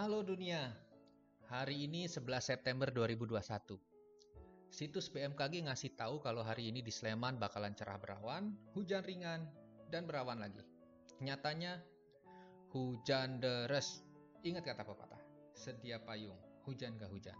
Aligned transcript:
Halo 0.00 0.24
dunia, 0.24 0.72
hari 1.52 1.84
ini 1.84 2.08
11 2.08 2.24
September 2.40 2.88
2021. 2.88 3.76
Situs 4.72 5.12
BMKG 5.12 5.68
ngasih 5.68 5.92
tahu 5.92 6.24
kalau 6.24 6.40
hari 6.40 6.72
ini 6.72 6.80
di 6.80 6.88
Sleman 6.88 7.36
bakalan 7.36 7.76
cerah 7.76 8.00
berawan, 8.00 8.56
hujan 8.72 9.04
ringan, 9.04 9.44
dan 9.92 10.08
berawan 10.08 10.40
lagi. 10.40 10.64
Nyatanya, 11.20 11.84
hujan 12.72 13.44
deres. 13.44 14.00
Ingat 14.40 14.72
kata 14.72 14.88
pepatah, 14.88 15.20
sedia 15.52 16.00
payung, 16.00 16.40
hujan 16.64 16.96
gak 16.96 17.12
hujan. 17.12 17.36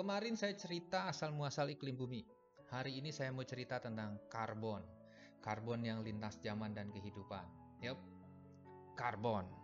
Kemarin 0.00 0.32
saya 0.32 0.56
cerita 0.56 1.12
asal 1.12 1.36
muasal 1.36 1.68
iklim 1.68 2.00
bumi. 2.00 2.24
Hari 2.72 3.04
ini 3.04 3.12
saya 3.12 3.36
mau 3.36 3.44
cerita 3.44 3.76
tentang 3.76 4.16
karbon. 4.32 4.80
Karbon 5.44 5.84
yang 5.84 6.00
lintas 6.00 6.40
zaman 6.40 6.72
dan 6.72 6.88
kehidupan. 6.88 7.44
Yup, 7.84 8.00
karbon. 8.96 9.57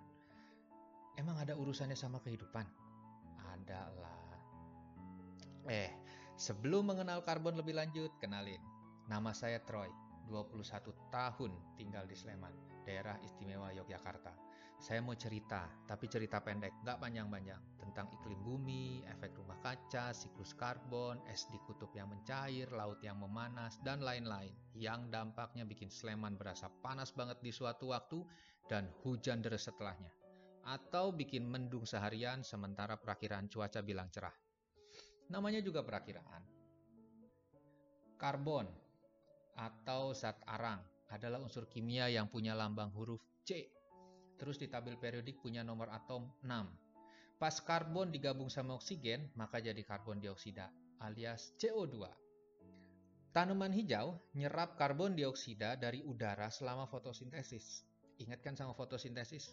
Emang 1.15 1.39
ada 1.39 1.55
urusannya 1.55 1.95
sama 1.95 2.19
kehidupan? 2.19 2.67
Ada 3.39 3.83
lah. 4.03 4.23
Eh, 5.71 5.91
sebelum 6.35 6.91
mengenal 6.91 7.23
karbon 7.23 7.55
lebih 7.55 7.79
lanjut, 7.79 8.11
kenalin. 8.19 8.61
Nama 9.07 9.31
saya 9.31 9.63
Troy, 9.63 9.89
21 10.27 10.91
tahun 11.15 11.53
tinggal 11.79 12.05
di 12.11 12.17
Sleman, 12.19 12.53
daerah 12.83 13.15
istimewa 13.23 13.71
Yogyakarta. 13.71 14.35
Saya 14.83 15.01
mau 15.01 15.15
cerita, 15.15 15.71
tapi 15.87 16.11
cerita 16.11 16.43
pendek, 16.43 16.83
nggak 16.83 16.99
panjang-panjang, 16.99 17.63
tentang 17.79 18.11
iklim 18.11 18.43
bumi, 18.43 19.07
efek 19.07 19.39
rumah 19.39 19.57
kaca, 19.63 20.11
siklus 20.11 20.53
karbon, 20.53 21.23
es 21.31 21.47
di 21.49 21.57
kutub 21.63 21.95
yang 21.95 22.11
mencair, 22.11 22.69
laut 22.75 22.99
yang 23.01 23.17
memanas, 23.17 23.79
dan 23.87 24.03
lain-lain, 24.03 24.53
yang 24.75 25.09
dampaknya 25.09 25.63
bikin 25.63 25.89
Sleman 25.89 26.35
berasa 26.37 26.69
panas 26.83 27.15
banget 27.15 27.39
di 27.39 27.55
suatu 27.55 27.95
waktu 27.95 28.27
dan 28.67 28.91
hujan 29.07 29.41
deras 29.41 29.71
setelahnya 29.71 30.24
atau 30.65 31.13
bikin 31.13 31.45
mendung 31.45 31.85
seharian 31.85 32.41
sementara 32.41 32.97
perakiraan 32.97 33.53
cuaca 33.53 33.85
bilang 33.85 34.09
cerah. 34.09 34.33
Namanya 35.29 35.61
juga 35.61 35.85
perakiraan. 35.85 36.43
Karbon 38.17 38.69
atau 39.55 40.17
zat 40.17 40.41
arang 40.49 40.81
adalah 41.13 41.39
unsur 41.39 41.69
kimia 41.69 42.09
yang 42.09 42.27
punya 42.33 42.57
lambang 42.57 42.91
huruf 42.97 43.21
C. 43.45 43.69
Terus 44.35 44.59
di 44.59 44.67
tabel 44.67 44.99
periodik 44.99 45.39
punya 45.39 45.63
nomor 45.63 45.93
atom 45.93 46.33
6. 46.43 47.39
Pas 47.39 47.55
karbon 47.61 48.09
digabung 48.09 48.49
sama 48.49 48.75
oksigen, 48.75 49.31
maka 49.37 49.61
jadi 49.61 49.79
karbon 49.85 50.19
dioksida 50.19 50.73
alias 51.05 51.53
CO2. 51.61 52.09
Tanaman 53.35 53.75
hijau 53.75 54.23
nyerap 54.39 54.79
karbon 54.79 55.19
dioksida 55.19 55.75
dari 55.75 56.01
udara 56.07 56.49
selama 56.49 56.87
fotosintesis. 56.87 57.83
Ingatkan 58.23 58.55
sama 58.55 58.73
fotosintesis? 58.79 59.53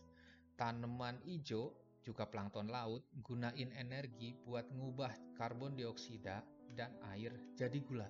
Tanaman 0.55 1.19
hijau 1.25 1.73
juga 2.01 2.25
plankton 2.25 2.69
laut 2.73 3.05
gunain 3.21 3.69
energi 3.77 4.33
buat 4.41 4.65
ngubah 4.73 5.37
karbon 5.37 5.77
dioksida 5.77 6.41
dan 6.73 6.97
air 7.13 7.33
jadi 7.53 7.77
gula. 7.85 8.09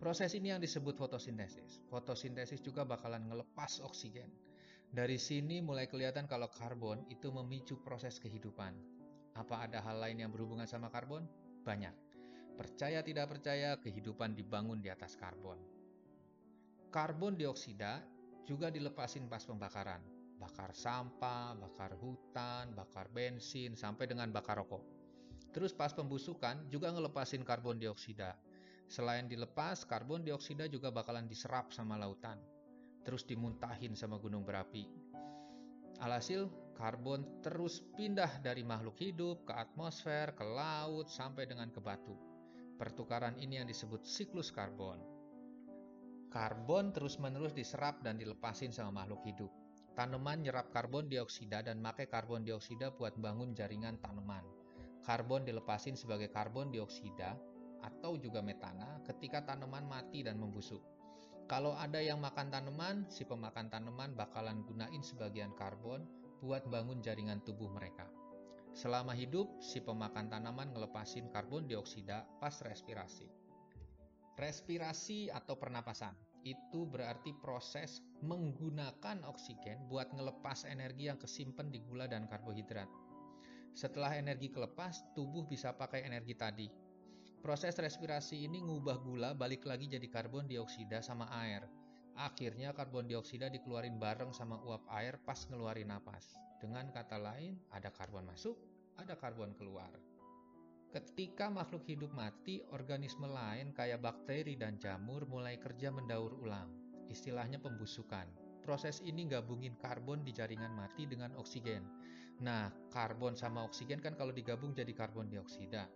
Proses 0.00 0.34
ini 0.36 0.52
yang 0.52 0.60
disebut 0.60 0.96
fotosintesis. 0.98 1.80
Fotosintesis 1.88 2.60
juga 2.60 2.84
bakalan 2.84 3.24
ngelepas 3.30 3.80
oksigen. 3.84 4.28
Dari 4.94 5.18
sini 5.18 5.58
mulai 5.64 5.88
kelihatan 5.90 6.28
kalau 6.28 6.46
karbon 6.50 7.02
itu 7.10 7.30
memicu 7.32 7.80
proses 7.82 8.20
kehidupan. 8.20 8.74
Apa 9.34 9.66
ada 9.66 9.82
hal 9.82 9.98
lain 9.98 10.22
yang 10.22 10.30
berhubungan 10.30 10.68
sama 10.68 10.86
karbon? 10.92 11.26
Banyak. 11.66 11.94
Percaya 12.54 13.02
tidak 13.02 13.34
percaya, 13.34 13.74
kehidupan 13.82 14.38
dibangun 14.38 14.78
di 14.78 14.86
atas 14.86 15.18
karbon. 15.18 15.58
Karbon 16.94 17.34
dioksida 17.34 17.98
juga 18.46 18.70
dilepasin 18.70 19.26
pas 19.26 19.42
pembakaran 19.42 20.13
bakar 20.38 20.74
sampah, 20.74 21.54
bakar 21.56 21.94
hutan, 21.98 22.74
bakar 22.74 23.08
bensin, 23.10 23.78
sampai 23.78 24.10
dengan 24.10 24.30
bakar 24.34 24.60
rokok. 24.60 24.82
Terus 25.54 25.70
pas 25.70 25.94
pembusukan 25.94 26.66
juga 26.66 26.90
ngelepasin 26.90 27.46
karbon 27.46 27.78
dioksida. 27.78 28.34
Selain 28.90 29.30
dilepas, 29.30 29.86
karbon 29.86 30.26
dioksida 30.26 30.66
juga 30.66 30.90
bakalan 30.90 31.30
diserap 31.30 31.70
sama 31.70 31.94
lautan. 31.94 32.36
Terus 33.06 33.22
dimuntahin 33.22 33.94
sama 33.94 34.18
gunung 34.18 34.42
berapi. 34.42 34.90
Alhasil, 36.02 36.50
karbon 36.74 37.22
terus 37.40 37.78
pindah 37.94 38.42
dari 38.42 38.66
makhluk 38.66 38.98
hidup 38.98 39.46
ke 39.46 39.54
atmosfer, 39.54 40.34
ke 40.34 40.42
laut, 40.42 41.06
sampai 41.06 41.46
dengan 41.46 41.70
ke 41.70 41.78
batu. 41.78 42.18
Pertukaran 42.74 43.38
ini 43.38 43.62
yang 43.62 43.70
disebut 43.70 44.02
siklus 44.02 44.50
karbon. 44.50 44.98
Karbon 46.34 46.90
terus-menerus 46.90 47.54
diserap 47.54 48.02
dan 48.02 48.18
dilepasin 48.18 48.74
sama 48.74 48.90
makhluk 48.90 49.22
hidup. 49.22 49.52
Tanaman 49.94 50.42
nyerap 50.42 50.74
karbon 50.74 51.06
dioksida 51.06 51.62
dan 51.62 51.78
pakai 51.78 52.10
karbon 52.10 52.42
dioksida 52.42 52.90
buat 52.98 53.14
bangun 53.14 53.54
jaringan 53.54 53.94
tanaman. 54.02 54.42
Karbon 55.06 55.46
dilepasin 55.46 55.94
sebagai 55.94 56.34
karbon 56.34 56.74
dioksida 56.74 57.38
atau 57.78 58.18
juga 58.18 58.42
metana 58.42 58.98
ketika 59.06 59.46
tanaman 59.46 59.86
mati 59.86 60.26
dan 60.26 60.42
membusuk. 60.42 60.82
Kalau 61.46 61.78
ada 61.78 62.02
yang 62.02 62.18
makan 62.18 62.50
tanaman, 62.50 63.06
si 63.06 63.22
pemakan 63.22 63.70
tanaman 63.70 64.18
bakalan 64.18 64.66
gunain 64.66 64.98
sebagian 64.98 65.54
karbon 65.54 66.02
buat 66.42 66.66
bangun 66.66 66.98
jaringan 66.98 67.38
tubuh 67.46 67.70
mereka. 67.70 68.10
Selama 68.74 69.14
hidup, 69.14 69.46
si 69.62 69.78
pemakan 69.78 70.26
tanaman 70.26 70.74
ngelepasin 70.74 71.30
karbon 71.30 71.70
dioksida 71.70 72.26
pas 72.42 72.58
respirasi. 72.66 73.30
Respirasi 74.34 75.30
atau 75.30 75.54
pernapasan 75.54 76.23
itu 76.44 76.84
berarti 76.84 77.32
proses 77.40 78.04
menggunakan 78.20 79.24
oksigen 79.24 79.88
buat 79.88 80.12
ngelepas 80.12 80.68
energi 80.68 81.08
yang 81.08 81.16
kesimpan 81.16 81.72
di 81.72 81.80
gula 81.80 82.04
dan 82.04 82.28
karbohidrat. 82.28 82.86
Setelah 83.74 84.14
energi 84.14 84.52
kelepas, 84.52 85.02
tubuh 85.16 85.48
bisa 85.48 85.74
pakai 85.74 86.06
energi 86.06 86.36
tadi. 86.36 86.68
Proses 87.42 87.76
respirasi 87.76 88.44
ini 88.44 88.62
ngubah 88.62 89.02
gula 89.02 89.30
balik 89.36 89.66
lagi 89.66 89.90
jadi 89.90 90.06
karbon 90.08 90.46
dioksida 90.46 91.02
sama 91.02 91.28
air. 91.44 91.66
Akhirnya 92.14 92.70
karbon 92.70 93.10
dioksida 93.10 93.50
dikeluarin 93.50 93.98
bareng 93.98 94.30
sama 94.30 94.62
uap 94.62 94.86
air 94.94 95.18
pas 95.26 95.36
ngeluarin 95.50 95.90
napas. 95.90 96.38
Dengan 96.62 96.88
kata 96.94 97.18
lain, 97.18 97.58
ada 97.74 97.90
karbon 97.90 98.24
masuk, 98.24 98.56
ada 98.96 99.18
karbon 99.18 99.52
keluar. 99.58 99.90
Ketika 100.94 101.50
makhluk 101.50 101.82
hidup 101.90 102.14
mati, 102.14 102.62
organisme 102.70 103.26
lain 103.26 103.74
kayak 103.74 103.98
bakteri 103.98 104.54
dan 104.54 104.78
jamur 104.78 105.26
mulai 105.26 105.58
kerja 105.58 105.90
mendaur 105.90 106.38
ulang. 106.38 106.70
Istilahnya 107.10 107.58
pembusukan. 107.58 108.30
Proses 108.62 109.02
ini 109.02 109.26
gabungin 109.26 109.74
karbon 109.74 110.22
di 110.22 110.30
jaringan 110.30 110.70
mati 110.70 111.02
dengan 111.10 111.34
oksigen. 111.34 111.82
Nah, 112.46 112.70
karbon 112.94 113.34
sama 113.34 113.66
oksigen 113.66 113.98
kan 113.98 114.14
kalau 114.14 114.30
digabung 114.30 114.70
jadi 114.70 114.94
karbon 114.94 115.26
dioksida. 115.26 115.90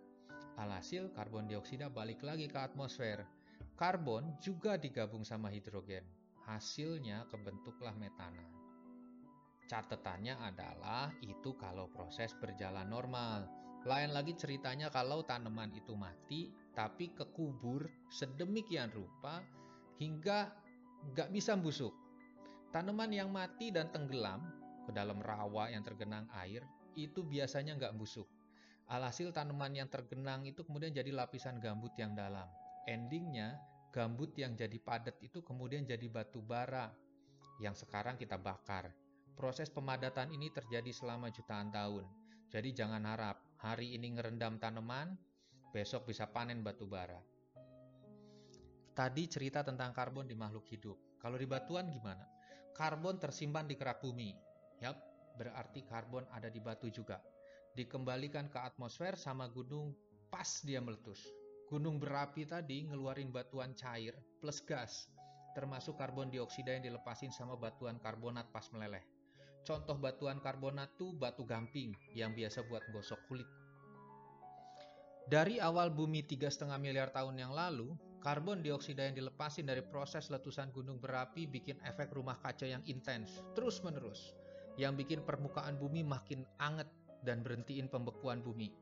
Alhasil, 0.59 1.15
karbon 1.15 1.47
dioksida 1.47 1.87
balik 1.87 2.19
lagi 2.19 2.51
ke 2.51 2.59
atmosfer. 2.59 3.23
Karbon 3.79 4.35
juga 4.43 4.75
digabung 4.75 5.23
sama 5.23 5.47
hidrogen. 5.47 6.03
Hasilnya 6.43 7.23
kebentuklah 7.31 7.95
metana. 7.95 8.43
Catatannya 9.63 10.35
adalah 10.43 11.15
itu 11.23 11.55
kalau 11.55 11.87
proses 11.87 12.35
berjalan 12.35 12.91
normal. 12.91 13.47
Lain 13.87 14.11
lagi 14.11 14.35
ceritanya 14.35 14.91
kalau 14.91 15.23
tanaman 15.23 15.71
itu 15.71 15.95
mati, 15.95 16.51
tapi 16.75 17.15
kekubur 17.15 17.87
sedemikian 18.11 18.91
rupa 18.91 19.39
hingga 19.99 20.51
nggak 21.15 21.31
bisa 21.31 21.55
busuk. 21.55 21.95
Tanaman 22.75 23.15
yang 23.15 23.31
mati 23.31 23.71
dan 23.71 23.87
tenggelam 23.87 24.43
ke 24.83 24.91
dalam 24.91 25.23
rawa 25.23 25.71
yang 25.71 25.81
tergenang 25.81 26.27
air 26.43 26.59
itu 26.99 27.23
biasanya 27.23 27.79
nggak 27.79 27.95
busuk. 27.95 28.27
Alhasil 28.89 29.31
tanaman 29.31 29.77
yang 29.77 29.87
tergenang 29.87 30.43
itu 30.43 30.65
kemudian 30.65 30.91
jadi 30.91 31.13
lapisan 31.15 31.61
gambut 31.61 31.93
yang 31.95 32.17
dalam. 32.17 32.49
Endingnya, 32.89 33.55
gambut 33.95 34.33
yang 34.35 34.59
jadi 34.59 34.75
padat 34.81 35.15
itu 35.23 35.39
kemudian 35.45 35.85
jadi 35.85 36.09
batu 36.09 36.41
bara 36.43 36.91
yang 37.61 37.77
sekarang 37.77 38.19
kita 38.19 38.35
bakar. 38.35 38.91
Proses 39.39 39.71
pemadatan 39.71 40.35
ini 40.35 40.51
terjadi 40.51 40.91
selama 40.91 41.31
jutaan 41.31 41.71
tahun. 41.71 42.03
Jadi 42.49 42.73
jangan 42.73 43.05
harap 43.05 43.48
hari 43.59 43.99
ini 43.99 44.15
ngerendam 44.15 44.55
tanaman, 44.55 45.19
besok 45.75 46.07
bisa 46.07 46.31
panen 46.31 46.63
batu 46.63 46.87
bara. 46.87 47.19
Tadi 48.95 49.23
cerita 49.27 49.63
tentang 49.63 49.91
karbon 49.91 50.27
di 50.27 50.35
makhluk 50.35 50.67
hidup. 50.71 51.19
Kalau 51.19 51.35
di 51.35 51.47
batuan 51.47 51.91
gimana? 51.91 52.23
Karbon 52.75 53.19
tersimpan 53.19 53.67
di 53.67 53.75
kerak 53.75 53.99
bumi. 53.99 54.31
Yap, 54.79 54.95
berarti 55.35 55.83
karbon 55.83 56.23
ada 56.31 56.47
di 56.47 56.59
batu 56.63 56.87
juga. 56.87 57.19
Dikembalikan 57.75 58.47
ke 58.47 58.59
atmosfer 58.59 59.19
sama 59.19 59.47
gunung 59.51 59.91
pas 60.31 60.47
dia 60.63 60.79
meletus. 60.79 61.19
Gunung 61.67 61.99
berapi 61.99 62.47
tadi 62.47 62.87
ngeluarin 62.87 63.29
batuan 63.29 63.75
cair 63.75 64.15
plus 64.39 64.63
gas, 64.63 65.11
termasuk 65.53 65.99
karbon 65.99 66.31
dioksida 66.31 66.75
yang 66.75 66.83
dilepasin 66.83 67.29
sama 67.29 67.59
batuan 67.59 67.99
karbonat 67.99 68.47
pas 68.49 68.65
meleleh. 68.71 69.18
Contoh 69.69 70.01
batuan 70.01 70.41
karbonat 70.41 70.97
tuh 70.97 71.13
batu 71.13 71.45
gamping 71.45 71.93
yang 72.17 72.33
biasa 72.33 72.65
buat 72.65 72.89
gosok 72.89 73.21
kulit. 73.29 73.45
Dari 75.29 75.61
awal 75.61 75.93
bumi 75.93 76.25
3,5 76.25 76.65
miliar 76.81 77.13
tahun 77.13 77.37
yang 77.37 77.53
lalu, 77.53 77.93
karbon 78.17 78.65
dioksida 78.65 79.05
yang 79.05 79.13
dilepasin 79.13 79.69
dari 79.69 79.85
proses 79.85 80.33
letusan 80.33 80.73
gunung 80.73 80.97
berapi 80.97 81.45
bikin 81.45 81.77
efek 81.85 82.09
rumah 82.17 82.41
kaca 82.41 82.65
yang 82.65 82.81
intens, 82.89 83.45
terus-menerus, 83.53 84.33
yang 84.73 84.97
bikin 84.97 85.21
permukaan 85.21 85.77
bumi 85.77 86.01
makin 86.01 86.49
anget 86.57 86.89
dan 87.21 87.45
berhentiin 87.45 87.93
pembekuan 87.93 88.41
bumi. 88.41 88.73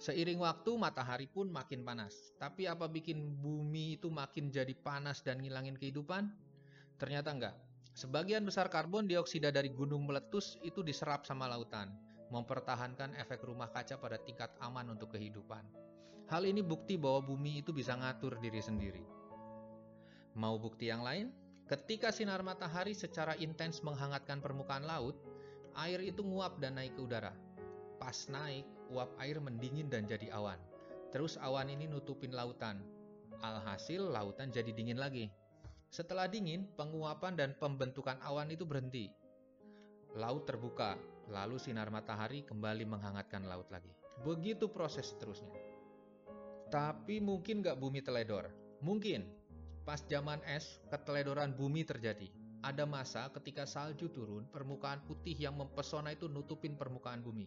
Seiring 0.00 0.40
waktu 0.40 0.72
matahari 0.80 1.28
pun 1.28 1.52
makin 1.52 1.84
panas. 1.84 2.32
Tapi 2.40 2.64
apa 2.64 2.88
bikin 2.88 3.44
bumi 3.44 4.00
itu 4.00 4.08
makin 4.08 4.48
jadi 4.48 4.72
panas 4.72 5.20
dan 5.20 5.44
ngilangin 5.44 5.76
kehidupan? 5.76 6.32
Ternyata 6.96 7.28
enggak. 7.28 7.63
Sebagian 7.94 8.42
besar 8.42 8.66
karbon 8.74 9.06
dioksida 9.06 9.54
dari 9.54 9.70
gunung 9.70 10.02
meletus 10.02 10.58
itu 10.66 10.82
diserap 10.82 11.22
sama 11.22 11.46
lautan, 11.46 11.94
mempertahankan 12.34 13.14
efek 13.22 13.46
rumah 13.46 13.70
kaca 13.70 14.02
pada 14.02 14.18
tingkat 14.18 14.50
aman 14.58 14.98
untuk 14.98 15.14
kehidupan. 15.14 15.62
Hal 16.26 16.42
ini 16.42 16.58
bukti 16.58 16.98
bahwa 16.98 17.22
bumi 17.22 17.62
itu 17.62 17.70
bisa 17.70 17.94
ngatur 17.94 18.42
diri 18.42 18.58
sendiri. 18.58 19.04
Mau 20.34 20.58
bukti 20.58 20.90
yang 20.90 21.06
lain? 21.06 21.30
Ketika 21.70 22.10
sinar 22.10 22.42
matahari 22.42 22.98
secara 22.98 23.38
intens 23.38 23.78
menghangatkan 23.86 24.42
permukaan 24.42 24.82
laut, 24.82 25.14
air 25.78 26.02
itu 26.02 26.26
nguap 26.26 26.58
dan 26.58 26.74
naik 26.74 26.98
ke 26.98 27.00
udara. 27.06 27.30
Pas 28.02 28.26
naik, 28.26 28.66
uap 28.90 29.14
air 29.22 29.38
mendingin 29.38 29.86
dan 29.86 30.02
jadi 30.10 30.34
awan. 30.34 30.58
Terus 31.14 31.38
awan 31.38 31.70
ini 31.70 31.86
nutupin 31.86 32.34
lautan. 32.34 32.82
Alhasil 33.38 34.02
lautan 34.02 34.50
jadi 34.50 34.74
dingin 34.74 34.98
lagi. 34.98 35.30
Setelah 35.94 36.26
dingin, 36.26 36.66
penguapan 36.74 37.38
dan 37.38 37.50
pembentukan 37.54 38.18
awan 38.26 38.50
itu 38.50 38.66
berhenti. 38.66 39.14
Laut 40.18 40.42
terbuka, 40.42 40.98
lalu 41.30 41.54
sinar 41.54 41.86
matahari 41.86 42.42
kembali 42.42 42.82
menghangatkan 42.82 43.46
laut 43.46 43.70
lagi. 43.70 43.94
Begitu 44.26 44.66
proses 44.74 45.14
seterusnya. 45.14 45.54
Tapi 46.66 47.22
mungkin 47.22 47.62
nggak 47.62 47.78
bumi 47.78 48.02
teledor? 48.02 48.50
Mungkin. 48.82 49.22
Pas 49.86 50.02
zaman 50.02 50.42
es, 50.50 50.82
keteledoran 50.90 51.54
bumi 51.54 51.86
terjadi. 51.86 52.26
Ada 52.66 52.90
masa 52.90 53.30
ketika 53.30 53.62
salju 53.62 54.10
turun, 54.10 54.50
permukaan 54.50 55.06
putih 55.06 55.38
yang 55.38 55.54
mempesona 55.54 56.10
itu 56.10 56.26
nutupin 56.26 56.74
permukaan 56.74 57.22
bumi. 57.22 57.46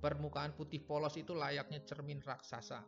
Permukaan 0.00 0.56
putih 0.56 0.80
polos 0.80 1.20
itu 1.20 1.36
layaknya 1.36 1.84
cermin 1.84 2.24
raksasa. 2.24 2.80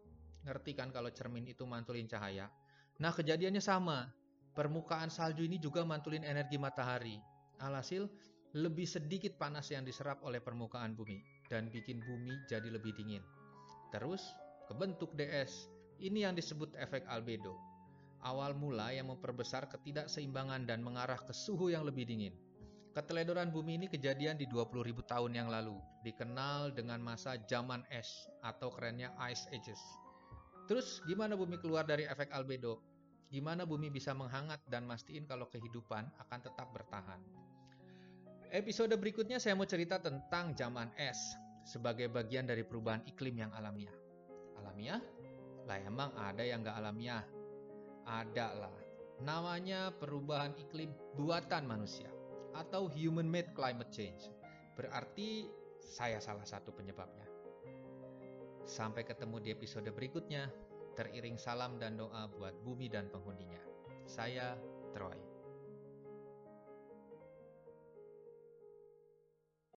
Ngerti 0.48 0.72
kan 0.72 0.88
kalau 0.88 1.12
cermin 1.12 1.44
itu 1.44 1.68
mantulin 1.68 2.08
cahaya? 2.08 2.48
Nah 2.96 3.12
kejadiannya 3.12 3.60
sama. 3.60 4.08
Permukaan 4.56 5.12
salju 5.12 5.44
ini 5.44 5.60
juga 5.60 5.84
mantulin 5.84 6.24
energi 6.24 6.56
matahari. 6.56 7.20
Alhasil, 7.60 8.08
lebih 8.56 8.88
sedikit 8.88 9.36
panas 9.36 9.68
yang 9.68 9.84
diserap 9.84 10.24
oleh 10.24 10.40
permukaan 10.40 10.96
bumi 10.96 11.20
dan 11.52 11.68
bikin 11.68 12.00
bumi 12.00 12.32
jadi 12.48 12.72
lebih 12.72 12.96
dingin. 12.96 13.20
Terus, 13.92 14.24
kebentuk 14.64 15.12
DS. 15.12 15.68
Ini 16.00 16.28
yang 16.28 16.34
disebut 16.36 16.72
efek 16.80 17.04
albedo. 17.04 17.52
Awal 18.24 18.56
mula 18.56 18.96
yang 18.96 19.12
memperbesar 19.12 19.68
ketidakseimbangan 19.68 20.64
dan 20.64 20.80
mengarah 20.80 21.20
ke 21.20 21.36
suhu 21.36 21.68
yang 21.68 21.84
lebih 21.84 22.08
dingin. 22.08 22.32
Keteledoran 22.96 23.52
bumi 23.52 23.76
ini 23.76 23.92
kejadian 23.92 24.40
di 24.40 24.48
20.000 24.48 25.04
tahun 25.04 25.36
yang 25.36 25.52
lalu, 25.52 25.76
dikenal 26.00 26.72
dengan 26.72 26.96
masa 27.04 27.36
zaman 27.44 27.84
es 27.92 28.08
atau 28.40 28.72
kerennya 28.72 29.12
Ice 29.28 29.44
Ages. 29.52 29.80
Terus 30.64 31.04
gimana 31.04 31.36
bumi 31.36 31.60
keluar 31.60 31.84
dari 31.84 32.08
efek 32.08 32.32
albedo? 32.32 32.95
Gimana 33.26 33.66
bumi 33.66 33.90
bisa 33.90 34.14
menghangat 34.14 34.62
dan 34.70 34.86
mastiin 34.86 35.26
kalau 35.26 35.50
kehidupan 35.50 36.06
akan 36.22 36.40
tetap 36.40 36.70
bertahan. 36.70 37.18
Episode 38.54 38.94
berikutnya 38.94 39.42
saya 39.42 39.58
mau 39.58 39.66
cerita 39.66 39.98
tentang 39.98 40.54
zaman 40.54 40.94
es 40.94 41.18
sebagai 41.66 42.06
bagian 42.06 42.46
dari 42.46 42.62
perubahan 42.62 43.02
iklim 43.10 43.42
yang 43.42 43.50
alamiah. 43.58 43.92
Alamiah? 44.62 45.02
Lah 45.66 45.78
emang 45.82 46.14
ada 46.14 46.46
yang 46.46 46.62
nggak 46.62 46.78
alamiah? 46.78 47.26
Ada 48.06 48.46
lah. 48.54 48.76
Namanya 49.26 49.90
perubahan 49.98 50.54
iklim 50.62 50.94
buatan 51.18 51.66
manusia 51.66 52.06
atau 52.54 52.86
human 52.86 53.26
made 53.26 53.50
climate 53.58 53.90
change. 53.90 54.30
Berarti 54.78 55.50
saya 55.82 56.22
salah 56.22 56.46
satu 56.46 56.70
penyebabnya. 56.70 57.26
Sampai 58.62 59.02
ketemu 59.02 59.42
di 59.42 59.48
episode 59.50 59.90
berikutnya. 59.90 60.46
Teriring 60.96 61.36
salam 61.36 61.76
dan 61.76 62.00
doa 62.00 62.24
buat 62.24 62.56
bumi 62.64 62.88
dan 62.88 63.12
penghuninya. 63.12 63.60
Saya 64.08 64.56
Troy. 64.96 65.35